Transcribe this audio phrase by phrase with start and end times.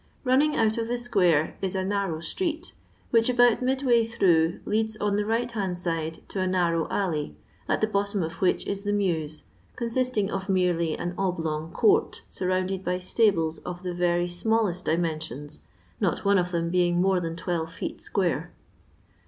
[0.23, 2.73] Running out of the square is a narrow street,
[3.11, 7.35] which, about mid way through, leads on the right hand side to a narrow alley,
[7.69, 9.43] at the bottom of which is the mews,
[9.75, 15.67] consbting of merely an oblong court, surrounded by stables of the yery smallest dimen sions,
[15.99, 18.51] not one of them being more than twelve feet square.